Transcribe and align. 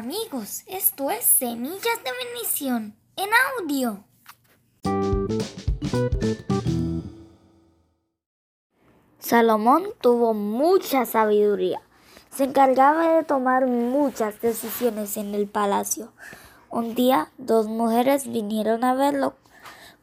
amigos, 0.00 0.62
esto 0.66 1.10
es 1.10 1.26
Semillas 1.26 1.98
de 2.02 2.10
Bendición 2.24 2.96
en 3.16 3.28
audio. 3.58 4.02
Salomón 9.18 9.84
tuvo 10.00 10.32
mucha 10.32 11.04
sabiduría. 11.04 11.82
Se 12.30 12.44
encargaba 12.44 13.14
de 13.16 13.24
tomar 13.24 13.66
muchas 13.66 14.40
decisiones 14.40 15.18
en 15.18 15.34
el 15.34 15.46
palacio. 15.46 16.14
Un 16.70 16.94
día, 16.94 17.30
dos 17.36 17.66
mujeres 17.66 18.26
vinieron 18.26 18.84
a 18.84 18.94
verlo 18.94 19.34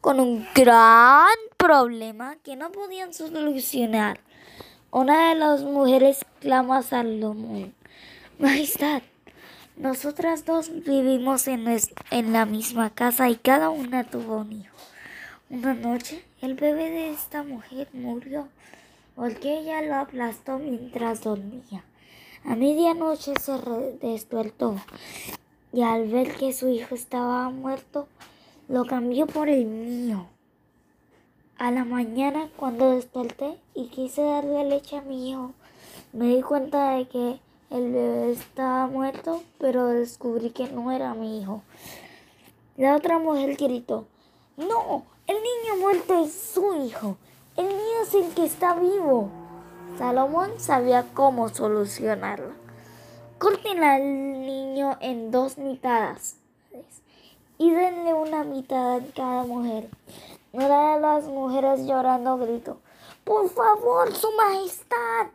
con 0.00 0.20
un 0.20 0.46
gran 0.54 1.26
problema 1.56 2.36
que 2.44 2.54
no 2.54 2.70
podían 2.70 3.12
solucionar. 3.12 4.20
Una 4.92 5.30
de 5.30 5.34
las 5.34 5.62
mujeres 5.64 6.24
clamó 6.38 6.74
a 6.74 6.82
Salomón, 6.82 7.74
Majestad, 8.38 9.02
nosotras 9.78 10.44
dos 10.44 10.70
vivimos 10.84 11.46
en, 11.46 11.64
en 12.10 12.32
la 12.32 12.46
misma 12.46 12.90
casa 12.90 13.28
y 13.30 13.36
cada 13.36 13.70
una 13.70 14.02
tuvo 14.02 14.38
un 14.38 14.52
hijo. 14.52 14.76
Una 15.50 15.72
noche 15.72 16.24
el 16.42 16.54
bebé 16.54 16.90
de 16.90 17.10
esta 17.10 17.44
mujer 17.44 17.88
murió 17.92 18.48
porque 19.14 19.60
ella 19.60 19.82
lo 19.82 19.94
aplastó 19.94 20.58
mientras 20.58 21.22
dormía. 21.22 21.84
A 22.44 22.56
medianoche 22.56 23.34
se 23.40 23.52
despertó 24.00 24.76
y 25.72 25.82
al 25.82 26.08
ver 26.08 26.34
que 26.34 26.52
su 26.52 26.68
hijo 26.68 26.94
estaba 26.94 27.48
muerto, 27.50 28.08
lo 28.68 28.84
cambió 28.84 29.26
por 29.26 29.48
el 29.48 29.64
mío. 29.64 30.26
A 31.56 31.70
la 31.70 31.84
mañana 31.84 32.48
cuando 32.56 32.94
desperté 32.94 33.58
y 33.74 33.86
quise 33.86 34.22
darle 34.22 34.64
leche 34.64 34.96
a 34.96 35.02
mi 35.02 35.30
hijo, 35.30 35.52
me 36.12 36.34
di 36.34 36.42
cuenta 36.42 36.96
de 36.96 37.08
que 37.08 37.40
el 37.70 37.92
bebé 37.92 38.32
estaba 38.32 38.86
muerto, 38.86 39.42
pero 39.58 39.86
descubrí 39.88 40.50
que 40.50 40.68
no 40.68 40.90
era 40.90 41.14
mi 41.14 41.40
hijo. 41.40 41.62
La 42.76 42.96
otra 42.96 43.18
mujer 43.18 43.56
gritó, 43.56 44.06
no, 44.56 45.04
el 45.26 45.36
niño 45.36 45.80
muerto 45.80 46.24
es 46.24 46.32
su 46.32 46.74
hijo. 46.84 47.16
El 47.56 47.66
mío 47.66 48.02
es 48.02 48.14
el 48.14 48.32
que 48.34 48.44
está 48.44 48.74
vivo. 48.74 49.28
Salomón 49.98 50.50
sabía 50.58 51.04
cómo 51.12 51.48
solucionarlo. 51.48 52.52
Corten 53.38 53.82
al 53.82 54.02
niño 54.02 54.96
en 55.00 55.30
dos 55.30 55.58
mitades 55.58 56.36
y 57.58 57.70
denle 57.72 58.14
una 58.14 58.44
mitad 58.44 58.96
a 58.96 59.00
cada 59.14 59.42
mujer. 59.42 59.88
Una 60.52 60.94
de 60.94 61.00
las 61.00 61.24
mujeres 61.24 61.86
llorando 61.86 62.38
gritó, 62.38 62.78
por 63.24 63.50
favor, 63.50 64.14
su 64.14 64.30
majestad, 64.32 65.26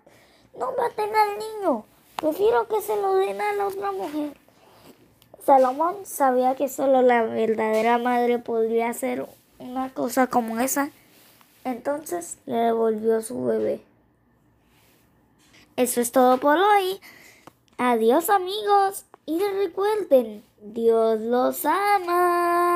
no 0.58 0.71
maten 0.77 1.15
al 1.15 1.38
niño. 1.38 1.86
Prefiero 2.23 2.69
que 2.69 2.81
se 2.81 2.95
lo 2.95 3.16
den 3.16 3.41
a 3.41 3.52
la 3.52 3.67
otra 3.67 3.91
mujer. 3.91 4.31
Salomón 5.45 6.05
sabía 6.05 6.55
que 6.55 6.69
solo 6.69 7.02
la 7.02 7.23
verdadera 7.23 7.97
madre 7.97 8.39
podría 8.39 8.91
hacer 8.91 9.27
una 9.59 9.93
cosa 9.93 10.27
como 10.27 10.57
esa. 10.61 10.89
Entonces 11.65 12.38
le 12.45 12.55
devolvió 12.55 13.21
su 13.21 13.43
bebé. 13.43 13.81
Eso 15.75 15.99
es 15.99 16.13
todo 16.13 16.38
por 16.38 16.57
hoy. 16.57 17.02
Adiós 17.77 18.30
amigos. 18.30 19.03
Y 19.25 19.39
recuerden, 19.39 20.45
Dios 20.61 21.19
los 21.19 21.65
ama. 21.65 22.72